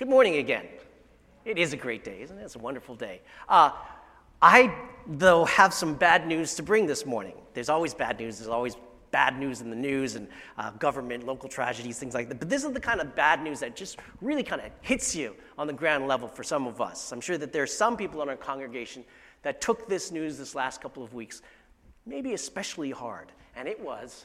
[0.00, 0.64] Good morning again.
[1.44, 2.42] It is a great day, isn't it?
[2.42, 3.20] It's a wonderful day.
[3.46, 3.72] Uh,
[4.40, 4.74] I,
[5.06, 7.34] though, have some bad news to bring this morning.
[7.52, 8.38] There's always bad news.
[8.38, 8.78] There's always
[9.10, 10.26] bad news in the news and
[10.56, 12.38] uh, government, local tragedies, things like that.
[12.38, 15.36] But this is the kind of bad news that just really kind of hits you
[15.58, 17.12] on the ground level for some of us.
[17.12, 19.04] I'm sure that there are some people in our congregation
[19.42, 21.42] that took this news this last couple of weeks,
[22.06, 23.32] maybe especially hard.
[23.54, 24.24] And it was,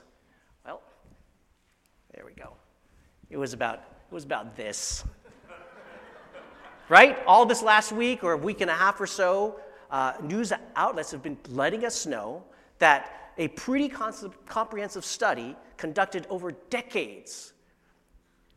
[0.66, 0.82] well,
[2.14, 2.54] there we go.
[3.30, 3.80] It was about,
[4.10, 5.04] it was about this
[6.90, 7.18] right?
[7.26, 9.60] All this last week or a week and a half or so,
[9.92, 12.44] uh, news outlets have been letting us know
[12.80, 17.54] that a pretty comprehensive study conducted over decades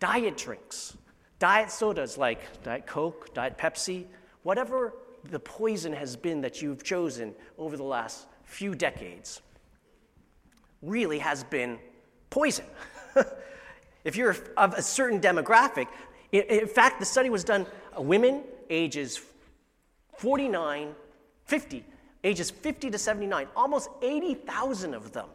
[0.00, 0.96] diet drinks,
[1.38, 4.04] diet sodas like Diet Coke, Diet Pepsi,
[4.42, 9.42] whatever the poison has been that you've chosen over the last few decades,
[10.82, 11.78] really has been
[12.30, 12.64] poison.
[14.04, 15.88] if you're of a certain demographic,
[16.32, 19.20] in fact, the study was done uh, women ages
[20.18, 20.94] 49,
[21.44, 21.84] 50,
[22.24, 25.28] ages 50 to 79, almost 80,000 of them,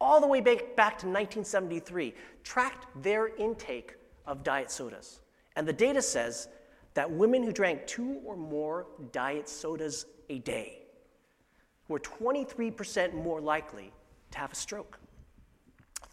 [0.00, 3.94] all the way back, back to 1973, tracked their intake
[4.26, 5.20] of diet sodas.
[5.56, 6.48] And the data says
[6.94, 10.80] that women who drank two or more diet sodas a day
[11.88, 13.92] were 23% more likely
[14.30, 14.98] to have a stroke,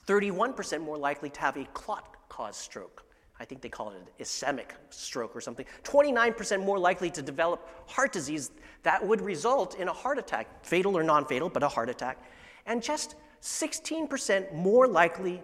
[0.08, 3.04] 31% more likely to have a clot caused stroke,
[3.42, 7.68] I think they call it an ischemic stroke or something, 29% more likely to develop
[7.90, 8.52] heart disease
[8.84, 12.24] that would result in a heart attack, fatal or non fatal, but a heart attack,
[12.68, 15.42] and just 16% more likely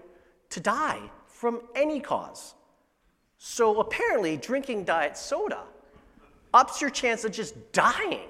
[0.52, 2.54] to die from any cause.
[3.40, 5.64] So apparently, drinking diet soda
[6.54, 8.30] ups your chance of just dying.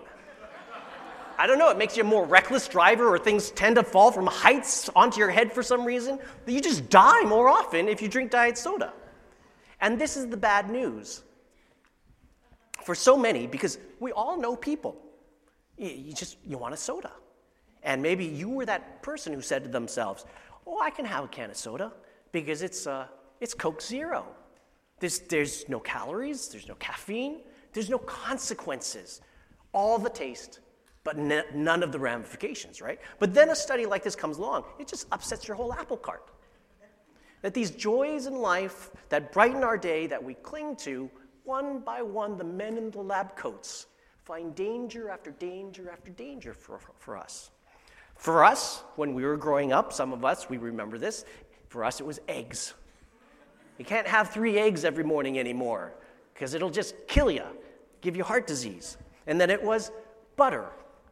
[1.38, 4.14] I don't know, it makes you a more reckless driver, or things tend to fall
[4.14, 6.20] from heights onto your head for some reason.
[6.46, 8.94] You just die more often if you drink diet soda.
[9.80, 11.24] And this is the bad news
[12.84, 14.98] for so many because we all know people.
[15.78, 17.12] You, just you want a soda.
[17.84, 20.26] And maybe you were that person who said to themselves,
[20.66, 21.94] "Oh, I can have a can of soda
[22.32, 23.08] because it's uh,
[23.40, 24.26] it's Coke Zero.
[25.00, 27.42] There's there's no calories, there's no caffeine,
[27.74, 29.22] there's no consequences.
[29.74, 30.60] All the taste,
[31.04, 33.00] but n- none of the ramifications, right?
[33.20, 36.32] But then a study like this comes along, it just upsets your whole apple cart.
[37.42, 41.10] That these joys in life that brighten our day, that we cling to,
[41.44, 43.88] one by one, the men in the lab coats
[44.24, 47.52] find danger after danger after danger for, for us.
[48.16, 51.24] For us, when we were growing up, some of us, we remember this,
[51.70, 52.74] for us it was eggs.
[53.78, 55.94] You can't have three eggs every morning anymore
[56.34, 57.46] because it'll just kill you,
[58.02, 58.98] give you heart disease.
[59.28, 59.92] And then it was
[60.36, 60.66] butter.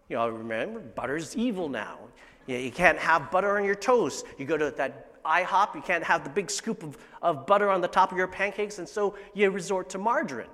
[0.10, 2.00] You know, remember, butter's evil now.
[2.48, 4.26] You can't have butter on your toast.
[4.38, 7.82] You go to that IHOP, you can't have the big scoop of, of butter on
[7.82, 10.48] the top of your pancakes, and so you resort to margarine.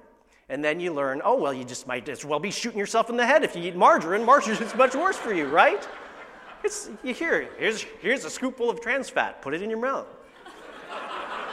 [0.49, 3.15] And then you learn, oh, well, you just might as well be shooting yourself in
[3.15, 4.25] the head if you eat margarine.
[4.25, 5.87] Margarine is much worse for you, right?
[6.63, 10.07] It's, you hear, here's, here's a scoopful of trans fat, put it in your mouth.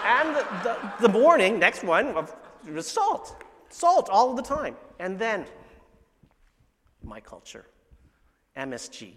[0.04, 2.26] and the, the, the morning, next one,
[2.72, 3.42] was salt.
[3.70, 4.76] Salt all the time.
[4.98, 5.46] And then,
[7.02, 7.66] my culture,
[8.56, 9.12] MSG.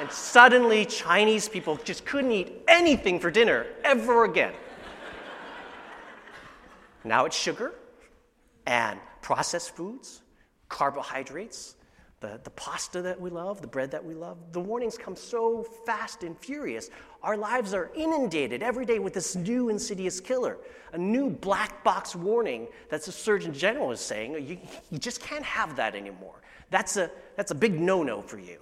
[0.00, 4.54] And suddenly, Chinese people just couldn't eat anything for dinner ever again.
[7.04, 7.72] now it's sugar
[8.66, 10.22] and processed foods,
[10.68, 11.76] carbohydrates,
[12.20, 14.38] the, the pasta that we love, the bread that we love.
[14.52, 16.88] The warnings come so fast and furious.
[17.22, 20.58] Our lives are inundated every day with this new insidious killer,
[20.92, 24.58] a new black box warning that the Surgeon General is saying you,
[24.90, 26.40] you just can't have that anymore.
[26.70, 28.58] That's a, that's a big no no for you.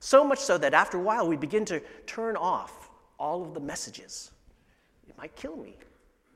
[0.00, 3.60] So much so that after a while, we begin to turn off all of the
[3.60, 4.30] messages.
[5.08, 5.76] It might kill me,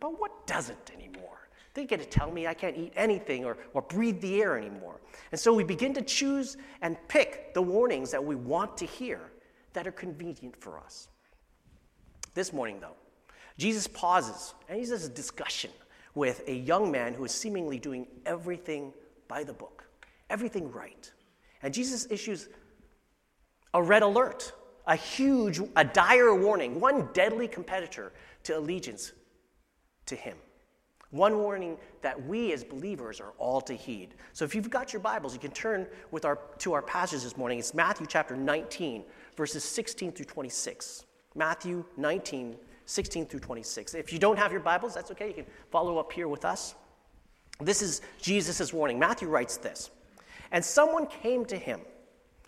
[0.01, 1.49] but what doesn't anymore?
[1.75, 5.01] They get to tell me I can't eat anything or, or breathe the air anymore.
[5.31, 9.21] And so we begin to choose and pick the warnings that we want to hear
[9.73, 11.09] that are convenient for us.
[12.35, 12.97] This morning, though,
[13.57, 15.71] Jesus pauses and he has a discussion
[16.15, 18.93] with a young man who is seemingly doing everything
[19.29, 19.85] by the book,
[20.29, 21.11] everything right.
[21.63, 22.49] And Jesus issues
[23.75, 24.53] a red alert,
[24.87, 28.13] a huge, a dire warning, one deadly competitor
[28.45, 29.13] to allegiance
[30.07, 30.37] to him.
[31.11, 34.15] One warning that we as believers are all to heed.
[34.33, 37.37] So if you've got your Bibles, you can turn with our, to our passage this
[37.37, 37.59] morning.
[37.59, 39.05] It's Matthew chapter 19,
[39.37, 41.07] verses 16 through 26.
[41.35, 42.57] Matthew 19,
[42.87, 43.95] 16 through 26.
[43.95, 45.29] If you don't have your Bibles, that's okay.
[45.29, 46.77] You can follow up here with us.
[47.61, 48.99] This is Jesus' warning.
[48.99, 49.91] Matthew writes this
[50.53, 51.81] And someone came to him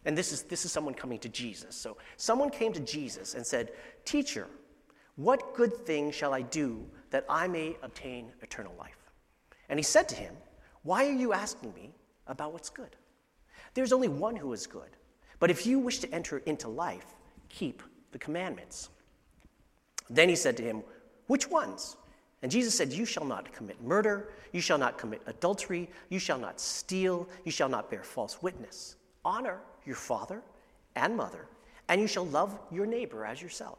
[0.05, 1.77] and this is, this is someone coming to Jesus.
[1.77, 3.73] So someone came to Jesus and said,
[4.05, 4.49] Teacher,
[5.17, 9.11] what good thing shall I do that I may obtain eternal life?
[9.69, 10.35] And he said to him,
[10.83, 11.95] Why are you asking me
[12.27, 12.97] about what's good?
[13.75, 14.91] There's only one who is good.
[15.39, 17.07] But if you wish to enter into life,
[17.49, 18.91] keep the commandments.
[20.11, 20.83] Then he said to him,
[21.27, 21.97] Which ones?
[22.43, 26.39] And Jesus said, You shall not commit murder, you shall not commit adultery, you shall
[26.39, 28.97] not steal, you shall not bear false witness.
[29.25, 30.43] Honor your father
[30.97, 31.47] and mother,
[31.89, 33.79] and you shall love your neighbor as yourself.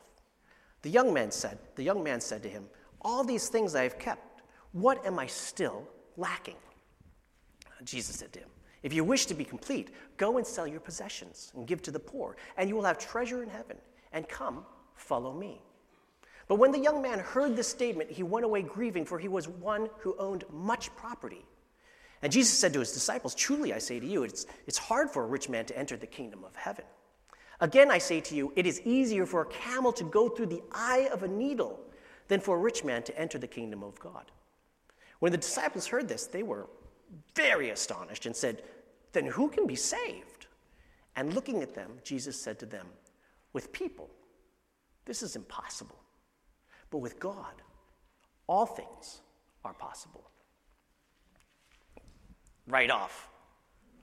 [0.81, 2.65] The young man said, the young man said to him,
[3.01, 4.41] All these things I have kept.
[4.71, 5.87] What am I still
[6.17, 6.55] lacking?
[7.83, 8.49] Jesus said to him,
[8.81, 11.99] If you wish to be complete, go and sell your possessions and give to the
[11.99, 13.77] poor, and you will have treasure in heaven.
[14.11, 15.61] And come, follow me.
[16.47, 19.47] But when the young man heard this statement, he went away grieving, for he was
[19.47, 21.45] one who owned much property.
[22.23, 25.23] And Jesus said to his disciples, Truly I say to you, it's, it's hard for
[25.23, 26.85] a rich man to enter the kingdom of heaven.
[27.59, 30.63] Again, I say to you, it is easier for a camel to go through the
[30.71, 31.81] eye of a needle
[32.29, 34.31] than for a rich man to enter the kingdom of God.
[35.19, 36.67] When the disciples heard this, they were
[37.35, 38.63] very astonished and said,
[39.11, 40.47] Then who can be saved?
[41.17, 42.87] And looking at them, Jesus said to them,
[43.51, 44.09] With people,
[45.03, 45.99] this is impossible.
[46.89, 47.61] But with God,
[48.47, 49.21] all things
[49.65, 50.29] are possible.
[52.67, 53.29] Right off,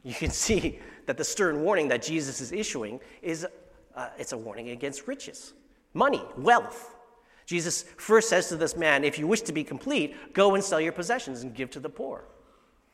[0.03, 3.47] you can see that the stern warning that Jesus is issuing is
[3.95, 5.53] uh, it's a warning against riches,
[5.95, 6.97] money, wealth.
[7.47, 10.81] Jesus first says to this man, If you wish to be complete, go and sell
[10.81, 12.25] your possessions and give to the poor.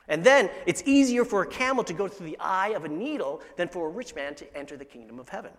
[0.08, 3.42] And then it's easier for a camel to go through the eye of a needle
[3.56, 5.50] than for a rich man to enter the kingdom of heaven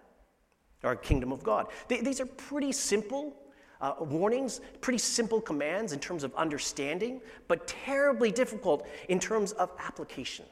[0.83, 1.67] or kingdom of God.
[1.89, 3.35] these are pretty simple
[3.81, 9.71] uh, warnings, pretty simple commands in terms of understanding, but terribly difficult in terms of
[9.79, 10.45] application.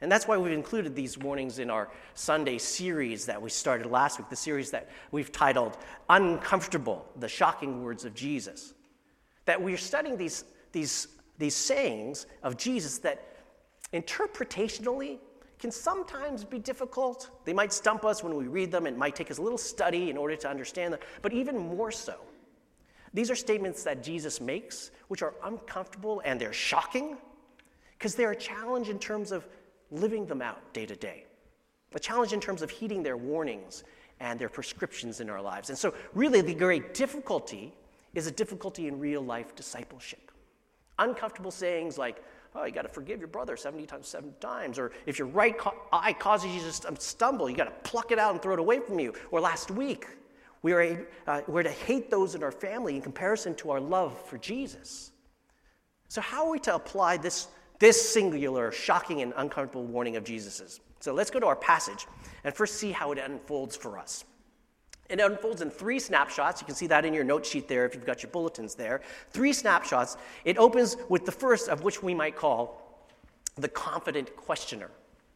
[0.00, 4.18] And that's why we've included these warnings in our Sunday series that we started last
[4.18, 5.78] week, the series that we've titled
[6.10, 8.74] Uncomfortable The Shocking Words of Jesus.
[9.44, 11.06] That we're studying these, these,
[11.38, 13.28] these sayings of Jesus that
[13.92, 15.18] interpretationally
[15.60, 17.30] can sometimes be difficult.
[17.44, 18.88] They might stump us when we read them.
[18.88, 21.92] It might take us a little study in order to understand them, but even more
[21.92, 22.16] so
[23.14, 27.16] these are statements that Jesus makes, which are uncomfortable and they're shocking
[27.98, 29.46] because they're a challenge in terms of
[29.90, 31.24] living them out day to day,
[31.94, 33.84] a challenge in terms of heeding their warnings
[34.20, 35.68] and their prescriptions in our lives.
[35.68, 37.72] And so, really, the great difficulty
[38.14, 40.30] is a difficulty in real life discipleship.
[40.98, 42.22] Uncomfortable sayings like,
[42.54, 44.78] oh, you got to forgive your brother 70 times, seven times.
[44.78, 45.56] Or if your right
[45.92, 48.80] eye causes you to stumble, you got to pluck it out and throw it away
[48.80, 49.14] from you.
[49.30, 50.06] Or last week,
[50.62, 54.18] we are, uh, we're to hate those in our family in comparison to our love
[54.26, 55.10] for Jesus.
[56.08, 57.48] So, how are we to apply this,
[57.78, 60.80] this singular, shocking, and uncomfortable warning of Jesus's?
[61.00, 62.06] So, let's go to our passage
[62.44, 64.24] and first see how it unfolds for us.
[65.08, 66.60] It unfolds in three snapshots.
[66.60, 69.02] You can see that in your note sheet there if you've got your bulletins there.
[69.30, 70.16] Three snapshots.
[70.44, 73.08] It opens with the first of which we might call
[73.56, 74.90] the confident questioner.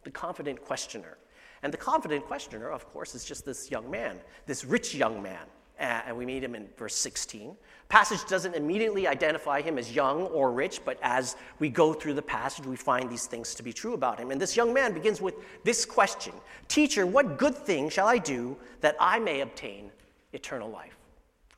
[0.04, 1.18] The confident questioner.
[1.62, 5.46] And the confident questioner, of course, is just this young man, this rich young man.
[5.78, 7.54] Uh, and we meet him in verse 16.
[7.90, 12.22] Passage doesn't immediately identify him as young or rich, but as we go through the
[12.22, 14.30] passage, we find these things to be true about him.
[14.30, 16.32] And this young man begins with this question
[16.68, 19.90] Teacher, what good thing shall I do that I may obtain
[20.32, 20.96] eternal life?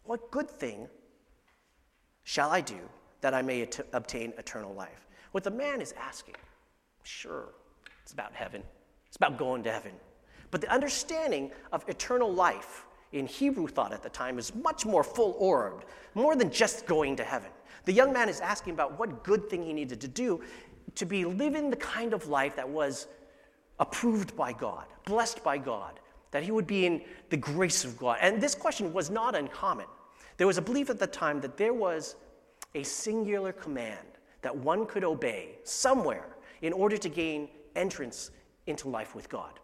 [0.02, 0.88] What good thing
[2.24, 2.80] shall I do
[3.20, 5.06] that I may obtain eternal life?
[5.32, 6.36] What the man is asking,
[7.04, 7.50] sure,
[8.02, 8.62] it's about heaven.
[9.08, 9.92] It's about going to heaven.
[10.50, 15.02] But the understanding of eternal life in Hebrew thought at the time is much more
[15.02, 15.84] full orbed,
[16.14, 17.50] more than just going to heaven.
[17.84, 20.42] The young man is asking about what good thing he needed to do
[20.94, 23.06] to be living the kind of life that was
[23.78, 26.00] approved by God, blessed by God,
[26.30, 28.18] that he would be in the grace of God.
[28.20, 29.86] And this question was not uncommon.
[30.36, 32.16] There was a belief at the time that there was
[32.74, 34.06] a singular command
[34.42, 38.30] that one could obey somewhere in order to gain entrance
[38.68, 39.60] into life with God.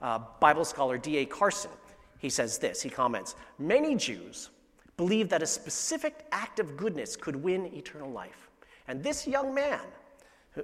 [0.00, 1.26] Uh, Bible scholar D.A.
[1.26, 1.70] Carson,
[2.18, 4.50] he says this, he comments, many Jews
[4.96, 8.48] believe that a specific act of goodness could win eternal life.
[8.86, 9.80] And this young man,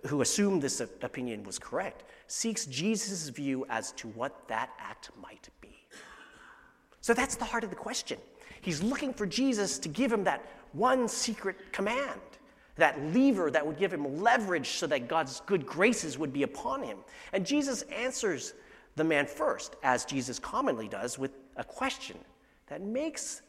[0.06, 5.48] who assumed this opinion was correct, seeks Jesus' view as to what that act might
[5.60, 5.76] be.
[7.00, 8.18] So that's the heart of the question.
[8.60, 12.20] He's looking for Jesus to give him that one secret command
[12.80, 16.82] that lever that would give him leverage so that God's good graces would be upon
[16.82, 16.98] him.
[17.32, 18.54] And Jesus answers
[18.96, 22.16] the man first, as Jesus commonly does, with a question
[22.66, 23.42] that makes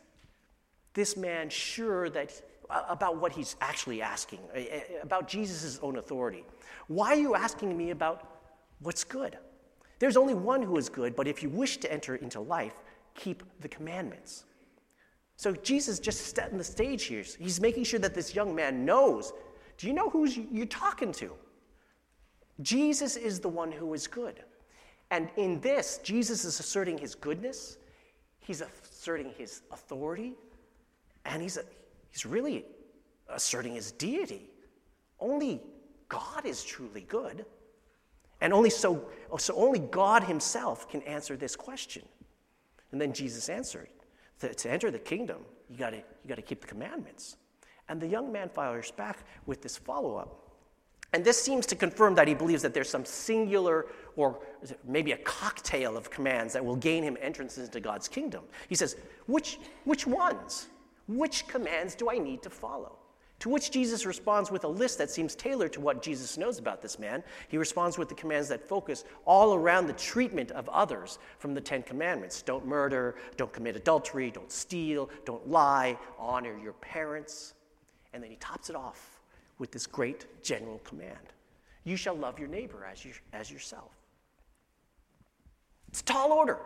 [0.94, 5.98] this man sure that uh, about what he's actually asking, uh, uh, about Jesus' own
[5.98, 6.44] authority.
[6.88, 8.40] Why are you asking me about
[8.80, 9.38] what's good?
[10.00, 12.76] There's only one who is good, but if you wish to enter into life,
[13.14, 14.46] keep the commandments.
[15.42, 17.24] So Jesus just setting the stage here.
[17.40, 19.34] He's making sure that this young man knows
[19.80, 21.32] Do you know who you're talking to?
[22.62, 24.44] Jesus is the one who is good.
[25.10, 27.80] And in this, Jesus is asserting his goodness,
[28.40, 30.34] he's asserting his authority,
[31.26, 31.64] and he's, a,
[32.12, 32.64] he's really
[33.28, 34.48] asserting his deity.
[35.20, 35.60] Only
[36.08, 37.48] God is truly good.
[38.42, 42.04] And only so, so only God himself can answer this question.
[42.92, 43.88] And then Jesus answered,
[44.42, 47.38] to, to enter the kingdom, you gotta, you gotta keep the commandments.
[47.90, 50.38] And the young man fires back with this follow-up.
[51.14, 54.40] And this seems to confirm that he believes that there's some singular or
[54.88, 58.44] maybe a cocktail of commands that will gain him entrance into God's kingdom.
[58.70, 58.96] He says,
[59.28, 60.68] which, which ones?
[61.08, 62.98] Which commands do I need to follow?
[63.42, 66.80] To which Jesus responds with a list that seems tailored to what Jesus knows about
[66.80, 67.24] this man.
[67.48, 71.62] He responds with the commands that focus all around the treatment of others from the
[71.62, 77.56] Ten Commandments don't murder, don't commit adultery, don't steal, don't lie, honor your parents.
[78.14, 79.20] And then he tops it off
[79.58, 81.34] with this great general command
[81.84, 83.90] You shall love your neighbor as, you, as yourself.
[85.88, 86.60] It's a tall order.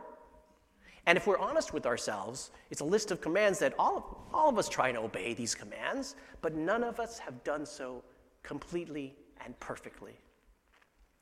[1.05, 4.49] And if we're honest with ourselves, it's a list of commands that all of, all
[4.49, 8.03] of us try and obey these commands, but none of us have done so
[8.41, 10.13] completely and perfectly.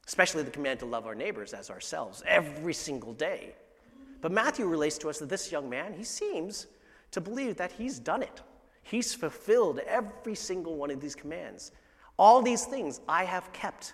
[0.07, 3.55] Especially the command to love our neighbors as ourselves every single day.
[4.21, 6.67] But Matthew relates to us that this young man, he seems
[7.11, 8.41] to believe that he's done it.
[8.83, 11.71] He's fulfilled every single one of these commands.
[12.17, 13.93] All these things I have kept.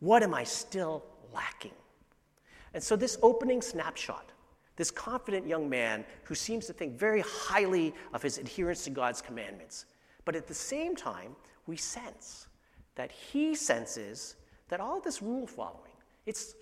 [0.00, 1.72] What am I still lacking?
[2.72, 4.32] And so, this opening snapshot
[4.76, 9.20] this confident young man who seems to think very highly of his adherence to God's
[9.20, 9.86] commandments.
[10.24, 11.36] But at the same time,
[11.66, 12.48] we sense
[12.94, 14.36] that he senses
[14.68, 15.92] that all this rule following,
[16.26, 16.54] it's,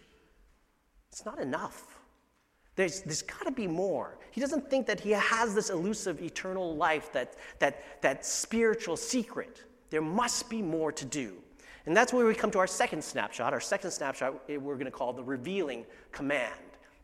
[1.11, 2.01] it's not enough.
[2.77, 4.19] There's, there's got to be more.
[4.31, 9.65] He doesn't think that he has this elusive eternal life, that, that, that spiritual secret.
[9.91, 11.35] There must be more to do.
[11.87, 13.53] And that's where we come to our second snapshot.
[13.53, 16.53] Our second snapshot, eh, we're going to call the revealing command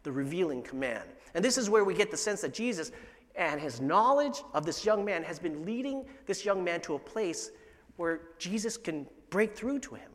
[0.04, 1.04] the revealing command.
[1.34, 2.92] And this is where we get the sense that Jesus
[3.34, 6.98] and his knowledge of this young man has been leading this young man to a
[6.98, 7.50] place
[7.96, 10.10] where Jesus can break through to him.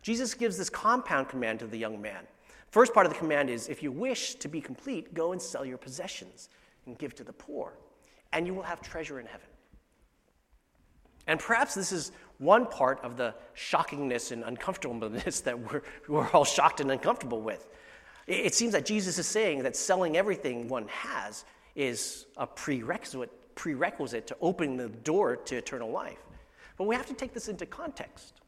[0.00, 2.26] Jesus gives this compound command to the young man.
[2.70, 5.64] First part of the command is if you wish to be complete, go and sell
[5.64, 6.48] your possessions
[6.86, 7.74] and give to the poor,
[8.32, 9.46] and you will have treasure in heaven.
[11.26, 16.44] And perhaps this is one part of the shockingness and uncomfortableness that we're, we're all
[16.44, 17.68] shocked and uncomfortable with.
[18.26, 24.26] It seems that Jesus is saying that selling everything one has is a prerequisite, prerequisite
[24.28, 26.18] to opening the door to eternal life.
[26.76, 28.40] But we have to take this into context.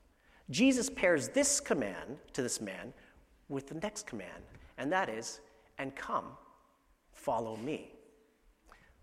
[0.50, 2.92] Jesus pairs this command to this man
[3.48, 4.44] with the next command,
[4.78, 5.40] and that is,
[5.78, 6.26] and come,
[7.12, 7.92] follow me.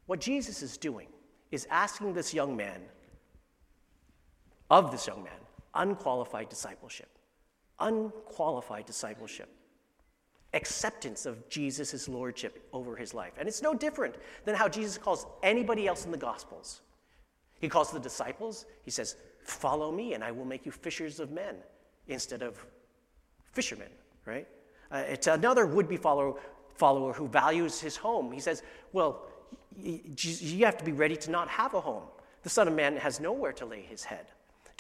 [0.06, 1.08] What Jesus is doing
[1.52, 2.82] is asking this young man,
[4.70, 5.34] of this young man,
[5.74, 7.10] unqualified discipleship.
[7.80, 9.50] Unqualified discipleship
[10.54, 13.34] acceptance of Jesus' lordship over his life.
[13.38, 14.16] And it's no different
[14.46, 16.82] than how Jesus calls anybody else in the Gospels.
[17.60, 21.32] He calls the disciples, he says, Follow me, and I will make you fishers of
[21.32, 21.56] men
[22.08, 22.64] instead of
[23.54, 23.90] fishermen,
[24.26, 24.48] right?
[24.92, 26.40] Uh, it's another would be follower,
[26.76, 28.32] follower who values his home.
[28.32, 28.62] He says,
[28.94, 29.26] Well,
[29.78, 32.04] you have to be ready to not have a home.
[32.44, 34.28] The Son of Man has nowhere to lay his head.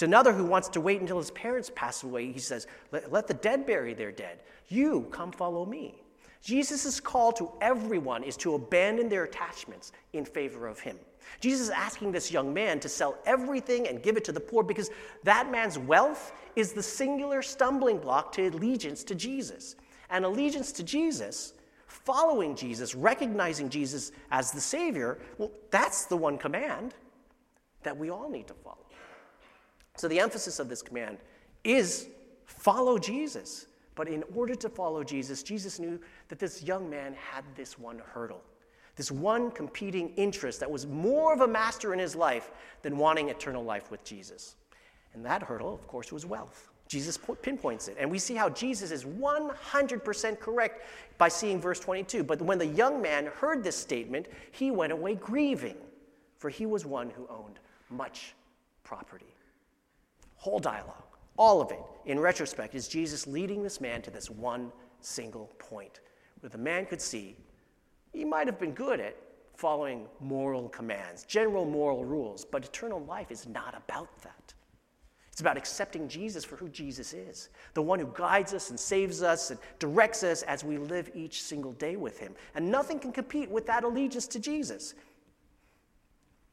[0.01, 3.27] To another who wants to wait until his parents pass away, he says, let, let
[3.27, 4.39] the dead bury their dead.
[4.67, 6.01] You come follow me.
[6.41, 10.97] Jesus' call to everyone is to abandon their attachments in favor of him.
[11.39, 14.63] Jesus is asking this young man to sell everything and give it to the poor
[14.63, 14.89] because
[15.23, 19.75] that man's wealth is the singular stumbling block to allegiance to Jesus.
[20.09, 21.53] And allegiance to Jesus,
[21.85, 26.95] following Jesus, recognizing Jesus as the Savior, well, that's the one command
[27.83, 28.77] that we all need to follow.
[29.97, 31.17] So the emphasis of this command
[31.63, 32.07] is
[32.45, 33.67] follow Jesus.
[33.95, 38.01] But in order to follow Jesus, Jesus knew that this young man had this one
[38.13, 38.41] hurdle,
[38.95, 43.29] this one competing interest that was more of a master in his life than wanting
[43.29, 44.55] eternal life with Jesus.
[45.13, 46.69] And that hurdle, of course, was wealth.
[46.87, 47.97] Jesus pinpoints it.
[47.99, 50.85] And we see how Jesus is 100% correct
[51.17, 52.23] by seeing verse 22.
[52.23, 55.77] But when the young man heard this statement, he went away grieving,
[56.37, 58.33] for he was one who owned much
[58.83, 59.30] property
[60.41, 61.03] whole dialogue,
[61.37, 65.99] all of it, in retrospect, is Jesus leading this man to this one single point
[66.39, 67.35] where the man could see
[68.11, 69.15] he might have been good at
[69.55, 74.53] following moral commands, general moral rules, but eternal life is not about that.
[75.31, 79.21] It's about accepting Jesus for who Jesus is, the one who guides us and saves
[79.21, 82.33] us and directs us as we live each single day with him.
[82.55, 84.95] And nothing can compete with that allegiance to Jesus.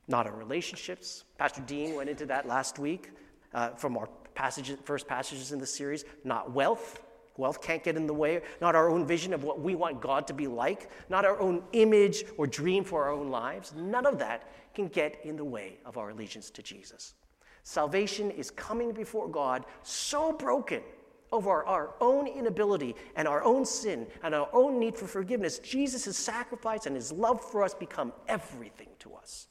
[0.06, 1.24] Not our relationships.
[1.38, 3.10] Pastor Dean went into that last week
[3.54, 7.02] uh, from our passages, first passages in the series, not wealth.
[7.36, 10.26] Wealth can't get in the way, not our own vision of what we want God
[10.26, 13.72] to be like, not our own image or dream for our own lives.
[13.76, 17.14] None of that can get in the way of our allegiance to Jesus.
[17.62, 20.82] Salvation is coming before God so broken
[21.30, 25.58] over our own inability and our own sin and our own need for forgiveness.
[25.58, 29.48] Jesus' sacrifice and his love for us become everything to us.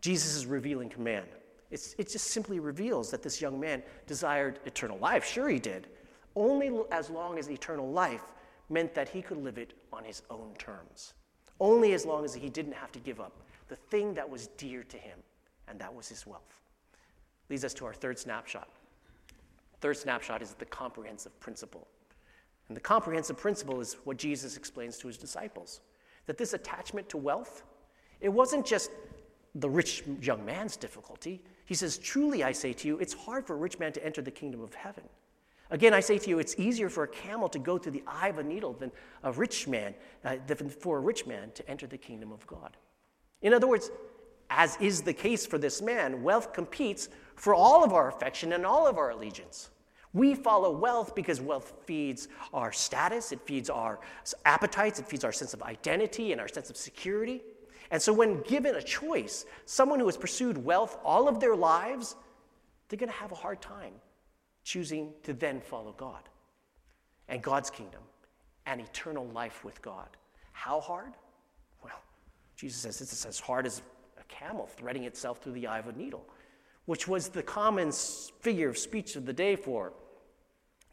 [0.00, 1.26] Jesus' revealing command.
[1.74, 5.24] It's, it just simply reveals that this young man desired eternal life.
[5.24, 5.88] Sure, he did.
[6.36, 8.22] Only as long as eternal life
[8.70, 11.14] meant that he could live it on his own terms.
[11.58, 13.32] Only as long as he didn't have to give up
[13.66, 15.18] the thing that was dear to him,
[15.66, 16.60] and that was his wealth.
[17.50, 18.68] Leads us to our third snapshot.
[19.80, 21.88] Third snapshot is the comprehensive principle.
[22.68, 25.80] And the comprehensive principle is what Jesus explains to his disciples
[26.26, 27.64] that this attachment to wealth,
[28.20, 28.92] it wasn't just
[29.56, 31.42] the rich young man's difficulty.
[31.64, 34.22] He says, Truly I say to you, it's hard for a rich man to enter
[34.22, 35.04] the kingdom of heaven.
[35.70, 38.28] Again, I say to you, it's easier for a camel to go through the eye
[38.28, 38.92] of a needle than
[39.22, 39.94] a rich man,
[40.24, 42.76] uh, than for a rich man to enter the kingdom of God.
[43.40, 43.90] In other words,
[44.50, 48.66] as is the case for this man, wealth competes for all of our affection and
[48.66, 49.70] all of our allegiance.
[50.12, 53.98] We follow wealth because wealth feeds our status, it feeds our
[54.44, 57.42] appetites, it feeds our sense of identity and our sense of security.
[57.90, 62.16] And so, when given a choice, someone who has pursued wealth all of their lives,
[62.88, 63.92] they're going to have a hard time
[64.64, 66.28] choosing to then follow God
[67.28, 68.00] and God's kingdom
[68.66, 70.08] and eternal life with God.
[70.52, 71.12] How hard?
[71.82, 72.00] Well,
[72.56, 73.82] Jesus says it's as hard as
[74.18, 76.26] a camel threading itself through the eye of a needle,
[76.86, 77.92] which was the common
[78.40, 79.92] figure of speech of the day for,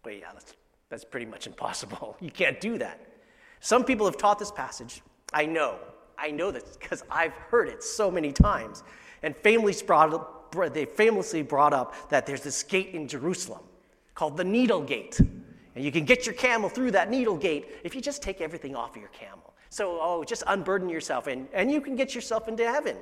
[0.04, 0.54] well, yeah, that's,
[0.90, 2.18] that's pretty much impossible.
[2.22, 3.00] You can't do that.
[3.62, 5.02] Some people have taught this passage.
[5.32, 5.80] I know
[6.22, 8.84] I know this because I've heard it so many times.
[9.24, 13.62] And families brought, up, they famously brought up that there's this gate in Jerusalem
[14.14, 15.20] called the Needle Gate.
[15.20, 18.76] And you can get your camel through that needle gate if you just take everything
[18.76, 19.54] off of your camel.
[19.70, 22.98] So, oh, just unburden yourself and, and you can get yourself into heaven.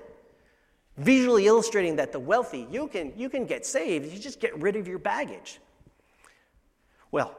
[0.98, 4.76] Visually illustrating that the wealthy, you can, you can get saved, you just get rid
[4.76, 5.60] of your baggage.
[7.12, 7.36] Well,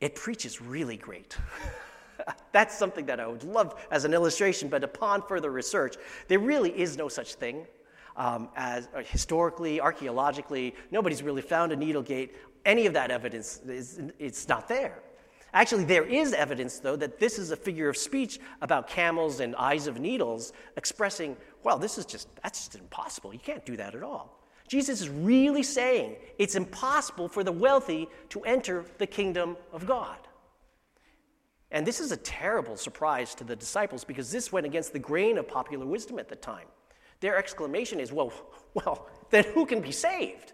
[0.00, 1.36] it preaches really great.
[2.52, 5.96] That's something that I would love as an illustration, but upon further research,
[6.28, 7.66] there really is no such thing.
[8.16, 12.34] Um, as uh, historically, archaeologically, nobody's really found a needle gate.
[12.64, 14.98] Any of that evidence is it's not there.
[15.54, 19.56] Actually, there is evidence, though, that this is a figure of speech about camels and
[19.56, 23.32] eyes of needles, expressing, well, this is just, that's just impossible.
[23.32, 24.38] You can't do that at all.
[24.68, 30.18] Jesus is really saying it's impossible for the wealthy to enter the kingdom of God.
[31.70, 35.36] And this is a terrible surprise to the disciples because this went against the grain
[35.38, 36.66] of popular wisdom at the time.
[37.20, 38.32] Their exclamation is, well,
[38.74, 40.52] well, then who can be saved?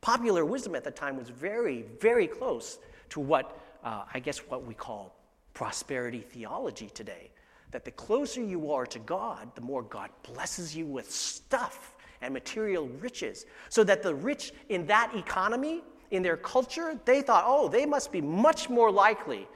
[0.00, 2.78] Popular wisdom at the time was very, very close
[3.10, 5.14] to what uh, I guess what we call
[5.54, 7.30] prosperity theology today.
[7.70, 12.32] That the closer you are to God, the more God blesses you with stuff and
[12.32, 13.46] material riches.
[13.70, 18.12] So that the rich in that economy, in their culture, they thought, oh, they must
[18.12, 19.48] be much more likely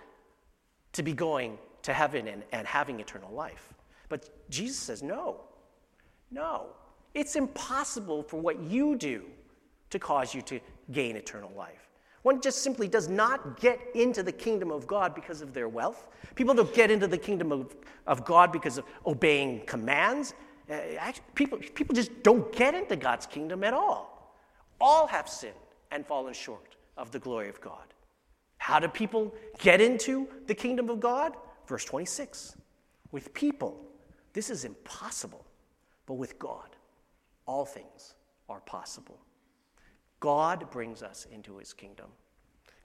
[0.97, 3.73] to be going to heaven and, and having eternal life.
[4.09, 5.41] But Jesus says, no,
[6.31, 6.67] no.
[7.15, 9.25] It's impossible for what you do
[9.91, 10.61] to cause you to
[10.93, 11.89] gain eternal life.
[12.23, 16.09] One just simply does not get into the kingdom of God because of their wealth.
[16.35, 20.35] People don't get into the kingdom of, of God because of obeying commands.
[20.69, 24.35] Uh, actually, people, people just don't get into God's kingdom at all.
[24.81, 25.55] All have sinned
[25.93, 27.95] and fallen short of the glory of God.
[28.67, 31.37] How do people get into the kingdom of God?
[31.69, 32.57] Verse 26
[33.13, 33.81] With people,
[34.33, 35.47] this is impossible,
[36.05, 36.75] but with God,
[37.47, 38.15] all things
[38.49, 39.21] are possible.
[40.19, 42.07] God brings us into his kingdom.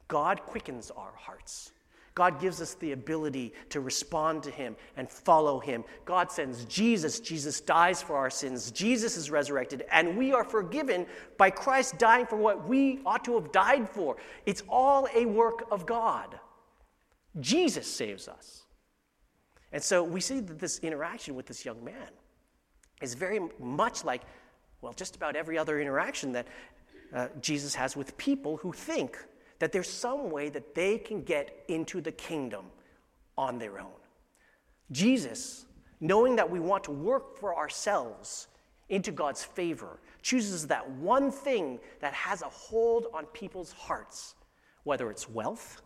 [0.07, 1.71] God quickens our hearts.
[2.13, 5.83] God gives us the ability to respond to Him and follow Him.
[6.03, 7.19] God sends Jesus.
[7.19, 8.69] Jesus dies for our sins.
[8.71, 11.05] Jesus is resurrected, and we are forgiven
[11.37, 14.17] by Christ dying for what we ought to have died for.
[14.45, 16.37] It's all a work of God.
[17.39, 18.63] Jesus saves us.
[19.71, 22.09] And so we see that this interaction with this young man
[23.01, 24.23] is very much like,
[24.81, 26.47] well, just about every other interaction that
[27.13, 29.17] uh, Jesus has with people who think
[29.61, 32.65] that there's some way that they can get into the kingdom
[33.37, 34.01] on their own.
[34.91, 35.67] Jesus,
[35.99, 38.47] knowing that we want to work for ourselves
[38.89, 44.33] into God's favor, chooses that one thing that has a hold on people's hearts,
[44.83, 45.83] whether it's wealth,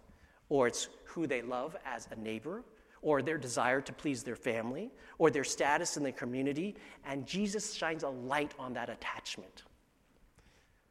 [0.48, 2.64] or it's who they love as a neighbor,
[3.02, 7.74] or their desire to please their family, or their status in the community, and Jesus
[7.74, 9.64] shines a light on that attachment.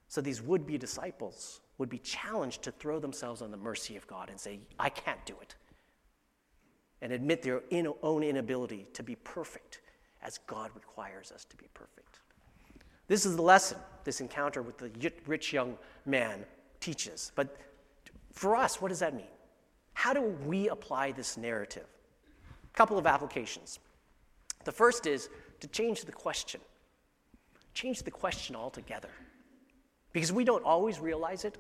[0.08, 4.06] So these would be disciples would be challenged to throw themselves on the mercy of
[4.06, 5.56] God and say, I can't do it.
[7.02, 7.62] And admit their
[8.02, 9.80] own inability to be perfect
[10.22, 12.20] as God requires us to be perfect.
[13.08, 14.90] This is the lesson this encounter with the
[15.26, 16.44] rich young man
[16.80, 17.32] teaches.
[17.34, 17.56] But
[18.32, 19.26] for us, what does that mean?
[19.92, 21.86] How do we apply this narrative?
[22.72, 23.78] A couple of applications.
[24.64, 25.28] The first is
[25.60, 26.60] to change the question.
[27.74, 29.10] Change the question altogether.
[30.12, 31.58] Because we don't always realize it,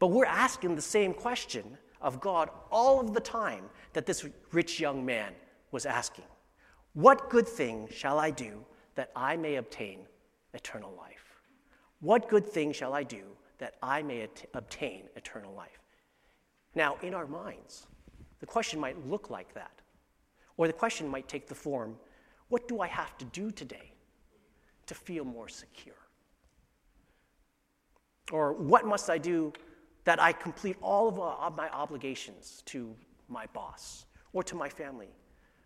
[0.00, 4.80] but we're asking the same question of God all of the time that this rich
[4.80, 5.32] young man
[5.70, 6.24] was asking
[6.94, 8.64] What good thing shall I do
[8.96, 10.00] that I may obtain
[10.54, 11.36] eternal life?
[12.00, 13.22] What good thing shall I do
[13.58, 15.78] that I may at- obtain eternal life?
[16.74, 17.86] Now, in our minds,
[18.40, 19.82] the question might look like that.
[20.56, 21.96] Or the question might take the form
[22.48, 23.92] what do I have to do today
[24.86, 25.94] to feel more secure?
[28.32, 29.52] Or what must I do
[30.04, 32.94] that I complete all of uh, my obligations to
[33.28, 35.08] my boss or to my family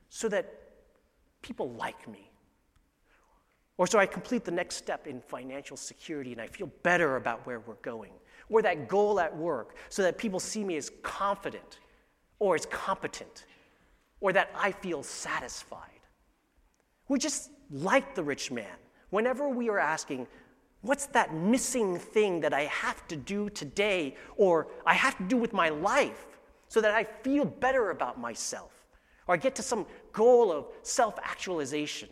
[0.09, 0.53] so that
[1.42, 2.31] people like me?
[3.77, 7.44] Or so I complete the next step in financial security and I feel better about
[7.47, 8.12] where we're going.
[8.49, 11.81] Or that goal at work so that people see me as confident
[12.38, 13.47] or as competent
[14.20, 15.90] or that I feel satisfied.
[17.09, 18.77] We're just like the rich man.
[19.11, 20.27] Whenever we are asking,
[20.85, 25.37] what's that missing thing that I have to do today or I have to do
[25.37, 26.27] with my life
[26.68, 28.73] so that I feel better about myself
[29.27, 32.11] or I get to some goal of self actualization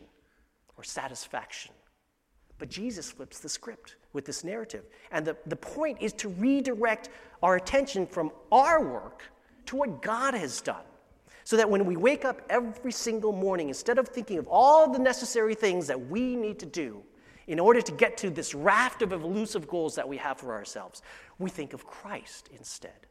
[0.76, 1.72] or satisfaction?
[2.58, 4.84] But Jesus flips the script with this narrative.
[5.10, 7.10] And the, the point is to redirect
[7.42, 9.24] our attention from our work
[9.66, 10.84] to what God has done.
[11.44, 14.98] So that when we wake up every single morning, instead of thinking of all the
[14.98, 17.02] necessary things that we need to do
[17.46, 21.02] in order to get to this raft of elusive goals that we have for ourselves,
[21.38, 23.06] we think of Christ instead.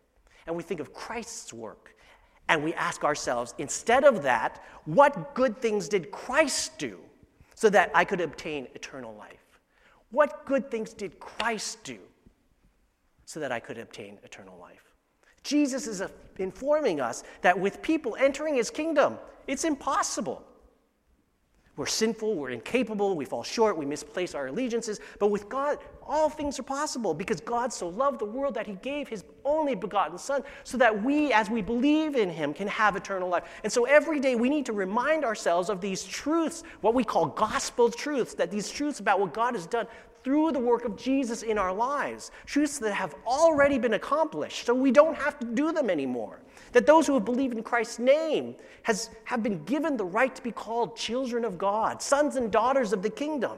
[0.48, 1.96] And we think of Christ's work.
[2.50, 7.00] And we ask ourselves, instead of that, what good things did Christ do
[7.56, 9.60] so that I could obtain eternal life?
[10.10, 12.00] What good things did Christ do
[13.26, 14.94] so that I could obtain eternal life?
[15.44, 16.04] Jesus is
[16.38, 19.17] informing us that with people entering his kingdom,
[19.48, 20.44] it's impossible.
[21.77, 24.99] We're sinful, we're incapable, we fall short, we misplace our allegiances.
[25.19, 28.73] But with God, all things are possible because God so loved the world that he
[28.81, 32.97] gave his only begotten Son so that we, as we believe in him, can have
[32.97, 33.43] eternal life.
[33.63, 37.27] And so every day we need to remind ourselves of these truths, what we call
[37.27, 39.88] gospel truths, that these truths about what God has done
[40.23, 44.73] through the work of Jesus in our lives, truths that have already been accomplished, so
[44.73, 46.39] we don't have to do them anymore.
[46.73, 50.41] That those who have believed in Christ's name has, have been given the right to
[50.41, 53.57] be called children of God, sons and daughters of the kingdom.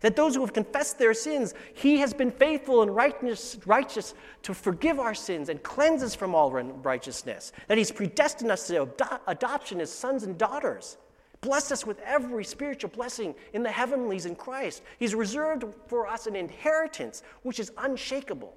[0.00, 4.52] That those who have confessed their sins, He has been faithful and righteous, righteous to
[4.52, 7.52] forgive our sins and cleanse us from all righteousness.
[7.68, 8.88] That He's predestined us to
[9.28, 10.96] adoption as sons and daughters
[11.42, 14.82] blessed us with every spiritual blessing in the heavenlies in Christ.
[14.98, 18.56] He's reserved for us an inheritance which is unshakable.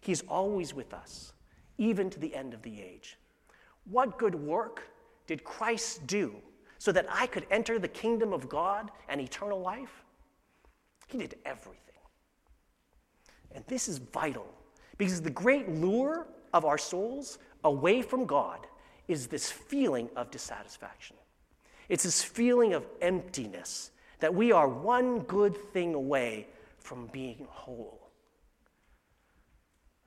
[0.00, 1.32] He's always with us,
[1.78, 3.18] even to the end of the age.
[3.84, 4.84] What good work
[5.26, 6.34] did Christ do
[6.78, 10.04] so that I could enter the kingdom of God and eternal life?
[11.08, 11.78] He did everything.
[13.54, 14.46] And this is vital
[14.98, 18.66] because the great lure of our souls away from God
[19.08, 21.16] is this feeling of dissatisfaction.
[21.92, 26.46] It's this feeling of emptiness that we are one good thing away
[26.78, 28.08] from being whole.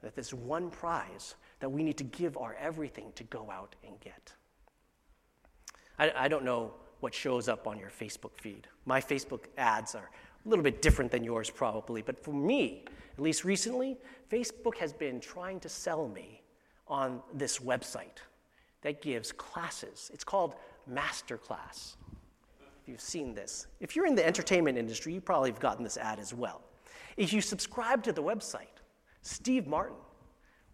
[0.01, 3.99] That there's one prize that we need to give our everything to go out and
[3.99, 4.33] get.
[5.99, 8.65] I, I don't know what shows up on your Facebook feed.
[8.87, 10.09] My Facebook ads are
[10.43, 13.95] a little bit different than yours, probably, but for me, at least recently,
[14.31, 16.41] Facebook has been trying to sell me
[16.87, 18.23] on this website
[18.81, 20.09] that gives classes.
[20.15, 20.55] It's called
[20.91, 21.95] Masterclass.
[22.81, 25.97] If you've seen this, if you're in the entertainment industry, you probably have gotten this
[25.97, 26.61] ad as well.
[27.17, 28.67] If you subscribe to the website,
[29.21, 29.95] Steve Martin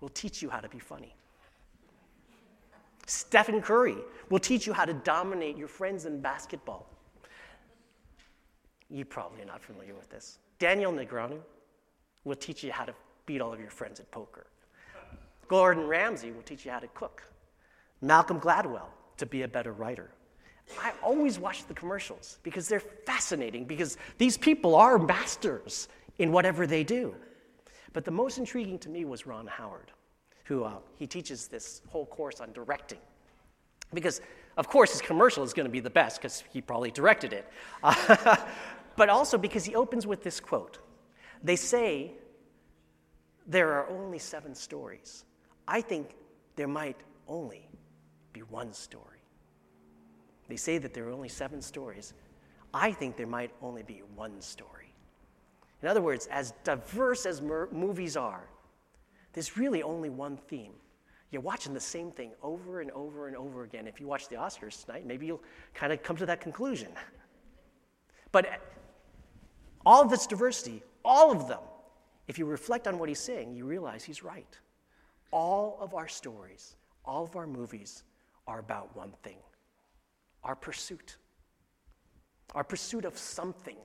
[0.01, 1.15] will teach you how to be funny.
[3.07, 3.97] Stephen Curry
[4.29, 6.87] will teach you how to dominate your friends in basketball.
[8.89, 10.39] You probably are not familiar with this.
[10.59, 11.39] Daniel Negreanu
[12.25, 12.93] will teach you how to
[13.25, 14.47] beat all of your friends at poker.
[15.47, 17.23] Gordon Ramsay will teach you how to cook.
[18.01, 18.87] Malcolm Gladwell
[19.21, 20.11] to be a better writer.
[20.79, 25.87] I always watch the commercials because they're fascinating because these people are masters
[26.19, 27.15] in whatever they do.
[27.93, 29.91] But the most intriguing to me was Ron Howard,
[30.43, 32.99] who uh, he teaches this whole course on directing.
[33.93, 34.21] Because,
[34.55, 37.49] of course, his commercial is going to be the best because he probably directed it.
[38.95, 40.79] But also because he opens with this quote
[41.43, 42.11] They say
[43.47, 45.25] there are only seven stories.
[45.67, 46.15] I think
[46.55, 47.67] there might only
[48.33, 49.10] be one story.
[50.51, 52.13] They say that there are only seven stories.
[52.73, 54.93] I think there might only be one story.
[55.81, 58.43] In other words, as diverse as mer- movies are,
[59.31, 60.73] there's really only one theme.
[61.31, 63.87] You're watching the same thing over and over and over again.
[63.87, 65.41] If you watch the Oscars tonight, maybe you'll
[65.73, 66.89] kind of come to that conclusion.
[68.33, 68.55] But uh,
[69.85, 71.61] all of this diversity, all of them,
[72.27, 74.59] if you reflect on what he's saying, you realize he's right.
[75.31, 78.03] All of our stories, all of our movies
[78.47, 79.37] are about one thing
[80.43, 81.17] our pursuit.
[82.55, 83.77] Our pursuit of something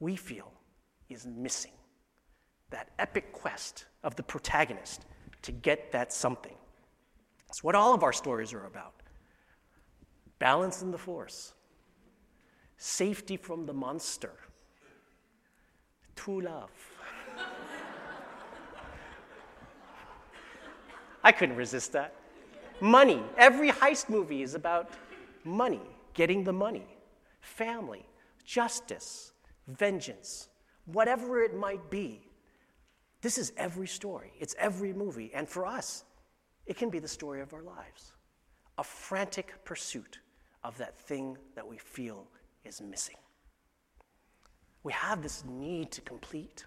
[0.00, 0.52] we feel
[1.08, 1.72] is missing.
[2.70, 5.02] That epic quest of the protagonist
[5.42, 6.54] to get that something.
[7.46, 8.94] That's what all of our stories are about.
[10.38, 11.52] Balance in the force,
[12.78, 14.32] safety from the monster,
[16.16, 16.70] true love.
[21.24, 22.14] I couldn't resist that.
[22.80, 23.22] Money.
[23.36, 24.90] Every heist movie is about
[25.44, 25.82] money,
[26.14, 26.86] getting the money,
[27.40, 28.04] family,
[28.44, 29.32] justice,
[29.68, 30.48] vengeance,
[30.86, 32.20] whatever it might be.
[33.20, 35.30] This is every story, it's every movie.
[35.34, 36.04] And for us,
[36.66, 38.12] it can be the story of our lives
[38.78, 40.18] a frantic pursuit
[40.64, 42.26] of that thing that we feel
[42.64, 43.16] is missing.
[44.82, 46.64] We have this need to complete.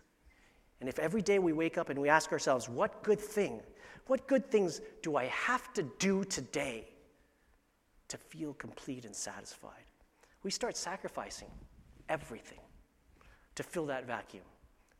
[0.80, 3.60] And if every day we wake up and we ask ourselves, what good thing,
[4.08, 6.88] what good things do I have to do today
[8.10, 9.86] to feel complete and satisfied?
[10.44, 11.50] We start sacrificing
[12.10, 12.60] everything
[13.56, 14.44] to fill that vacuum.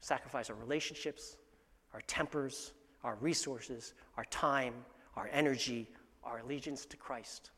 [0.02, 1.38] Sacrifice our relationships,
[1.94, 4.74] our tempers, our resources, our time,
[5.16, 5.88] our energy,
[6.24, 7.52] our allegiance to Christ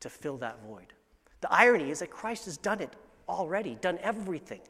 [0.00, 0.92] to fill that void.
[1.40, 2.94] The irony is that Christ has done it
[3.28, 4.60] already, done everything,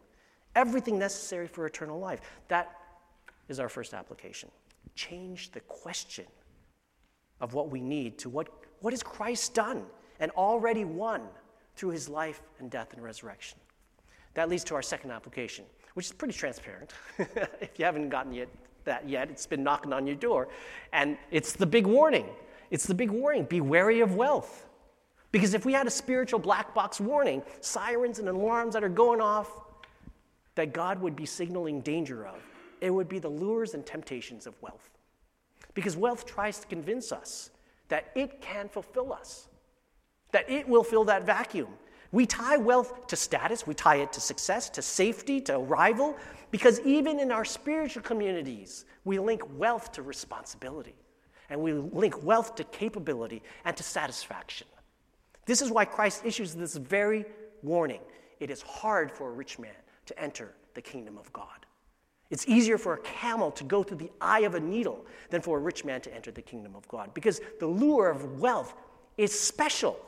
[0.55, 2.21] everything necessary for eternal life.
[2.49, 2.71] That
[3.49, 4.51] is our first application.
[4.95, 6.27] Change the question
[7.41, 8.49] of what we need to what,
[8.81, 9.85] what has Christ done
[10.23, 11.21] and already won
[11.75, 13.59] through his life and death and resurrection.
[14.35, 16.93] That leads to our second application, which is pretty transparent.
[17.19, 18.49] if you haven't gotten yet,
[18.85, 20.49] that yet, it's been knocking on your door.
[20.93, 22.27] And it's the big warning.
[22.71, 24.67] It's the big warning be wary of wealth.
[25.33, 29.21] Because if we had a spiritual black box warning, sirens and alarms that are going
[29.21, 29.51] off
[30.55, 32.41] that God would be signaling danger of,
[32.81, 34.91] it would be the lures and temptations of wealth.
[35.75, 37.51] Because wealth tries to convince us
[37.89, 39.49] that it can fulfill us,
[40.33, 41.69] that it will fill that vacuum.
[42.11, 46.17] We tie wealth to status, we tie it to success, to safety, to arrival,
[46.51, 50.95] because even in our spiritual communities, we link wealth to responsibility,
[51.49, 54.67] and we link wealth to capability and to satisfaction.
[55.47, 57.25] This is why Christ issues this very
[57.63, 58.01] warning.
[58.41, 59.71] It is hard for a rich man
[60.07, 61.67] to enter the kingdom of God.
[62.31, 65.59] It's easier for a camel to go through the eye of a needle than for
[65.59, 68.75] a rich man to enter the kingdom of God because the lure of wealth
[69.19, 70.01] is special.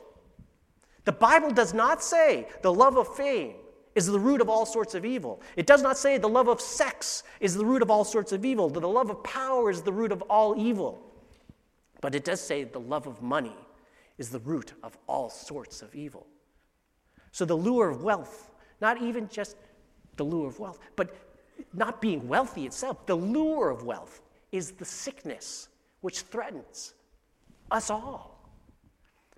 [1.05, 3.53] The Bible does not say the love of fame
[3.93, 5.41] is the root of all sorts of evil.
[5.55, 8.43] It does not say the love of sex is the root of all sorts of
[8.43, 11.01] evil, that the love of power is the root of all evil.
[12.01, 13.55] But it does say the love of money
[14.17, 16.27] is the root of all sorts of evil.
[17.31, 19.55] So the lure of wealth, not even just
[20.17, 21.15] the lure of wealth, but
[21.73, 25.69] not being wealthy itself, the lure of wealth is the sickness
[26.01, 26.93] which threatens
[27.71, 28.34] us all.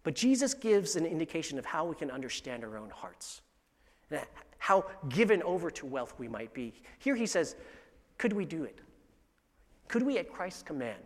[0.08, 3.42] But Jesus gives an indication of how we can understand our own hearts,
[4.58, 6.74] how given over to wealth we might be.
[7.00, 7.58] Here he says,
[8.18, 8.80] Could we do it?
[9.90, 11.04] Could we, at Christ's command,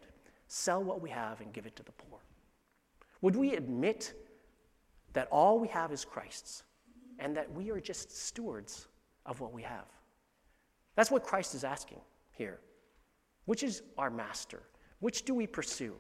[0.50, 2.20] sell what we have and give it to the poor?
[3.22, 4.14] Would we admit
[5.14, 6.62] that all we have is Christ's
[7.18, 8.88] and that we are just stewards
[9.26, 9.88] of what we have?
[10.94, 12.02] That's what Christ is asking
[12.34, 12.60] here.
[13.46, 14.62] Which is our master?
[15.00, 15.96] Which do we pursue?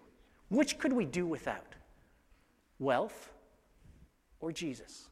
[0.50, 1.74] Which could we do without?
[2.82, 3.32] Wealth,
[4.42, 5.08] or Jesus?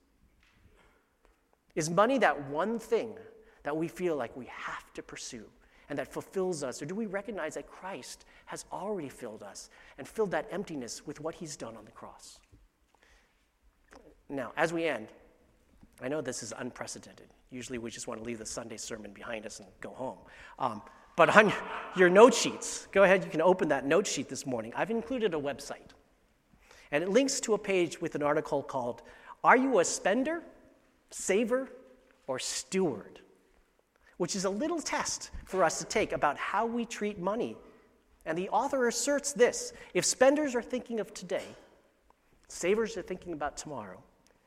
[1.75, 3.15] Is money that one thing
[3.63, 5.45] that we feel like we have to pursue
[5.89, 6.81] and that fulfills us?
[6.81, 11.21] Or do we recognize that Christ has already filled us and filled that emptiness with
[11.21, 12.39] what he's done on the cross?
[14.27, 15.07] Now, as we end,
[16.01, 17.27] I know this is unprecedented.
[17.51, 20.17] Usually we just want to leave the Sunday sermon behind us and go home.
[20.57, 20.81] Um,
[21.15, 21.51] but on
[21.95, 24.71] your note sheets, go ahead, you can open that note sheet this morning.
[24.75, 25.91] I've included a website.
[26.91, 29.01] And it links to a page with an article called
[29.43, 30.41] Are You a Spender,
[31.11, 31.69] Saver,
[32.27, 33.19] or Steward?
[34.17, 37.55] Which is a little test for us to take about how we treat money.
[38.25, 41.45] And the author asserts this if spenders are thinking of today,
[42.47, 44.01] savers are thinking about tomorrow,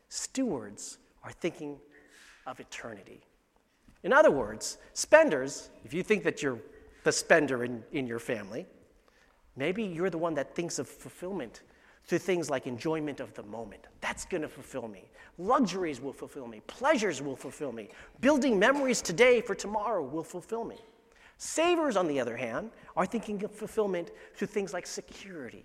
[0.09, 1.79] stewards are thinking
[2.47, 3.23] of eternity.
[4.03, 6.59] In other words, spenders, if you think that you're
[7.05, 8.67] the spender in, in your family.
[9.57, 11.63] Maybe you're the one that thinks of fulfillment
[12.05, 13.87] through things like enjoyment of the moment.
[14.01, 15.05] That's going to fulfill me.
[15.38, 16.61] Luxuries will fulfill me.
[16.67, 17.88] Pleasures will fulfill me.
[18.21, 20.77] Building memories today for tomorrow will fulfill me.
[21.38, 25.65] Savers, on the other hand, are thinking of fulfillment through things like security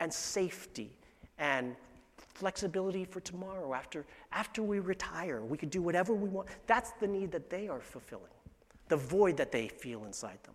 [0.00, 0.90] and safety
[1.38, 1.74] and
[2.16, 5.42] flexibility for tomorrow after, after we retire.
[5.44, 6.48] We could do whatever we want.
[6.66, 8.32] That's the need that they are fulfilling,
[8.88, 10.54] the void that they feel inside them.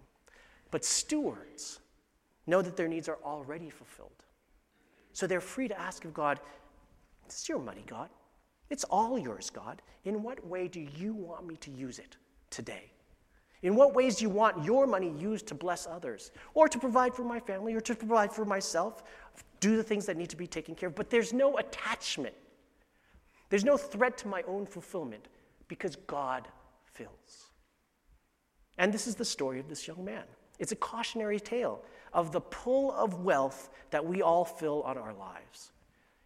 [0.71, 1.79] But stewards
[2.47, 4.23] know that their needs are already fulfilled.
[5.13, 6.39] So they're free to ask of God,
[7.25, 8.09] This is your money, God.
[8.69, 9.81] It's all yours, God.
[10.03, 12.17] In what way do you want me to use it
[12.49, 12.91] today?
[13.61, 17.15] In what ways do you want your money used to bless others, or to provide
[17.15, 19.03] for my family, or to provide for myself,
[19.61, 20.95] do the things that need to be taken care of?
[20.95, 22.35] But there's no attachment.
[23.49, 25.27] There's no threat to my own fulfillment
[25.69, 26.47] because God
[26.85, 27.51] fills.
[28.77, 30.23] And this is the story of this young man.
[30.59, 35.13] It's a cautionary tale of the pull of wealth that we all feel on our
[35.13, 35.71] lives.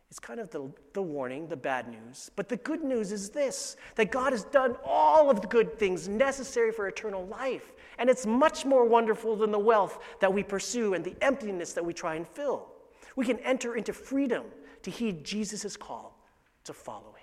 [0.09, 2.31] It's kind of the, the warning, the bad news.
[2.35, 6.07] But the good news is this that God has done all of the good things
[6.07, 7.73] necessary for eternal life.
[7.97, 11.83] And it's much more wonderful than the wealth that we pursue and the emptiness that
[11.83, 12.67] we try and fill.
[13.15, 14.45] We can enter into freedom
[14.83, 16.17] to heed Jesus' call
[16.63, 17.16] to follow him.